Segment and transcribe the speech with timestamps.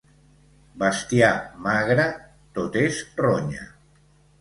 [0.83, 1.29] Bestiar
[1.67, 2.09] magre,
[2.59, 3.73] tot és ronya.